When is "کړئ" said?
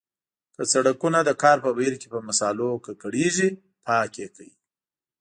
4.35-4.51